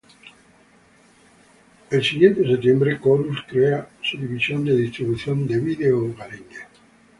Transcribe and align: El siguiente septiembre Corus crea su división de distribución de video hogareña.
El 1.91 2.03
siguiente 2.03 2.43
septiembre 2.47 2.99
Corus 2.99 3.37
crea 3.47 3.87
su 4.01 4.17
división 4.17 4.65
de 4.65 4.75
distribución 4.75 5.45
de 5.45 5.59
video 5.59 6.05
hogareña. 6.07 6.67